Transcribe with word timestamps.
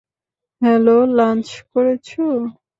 Hello, 0.61 0.97
-lunch 1.07 1.47
করেছ? 1.71 2.07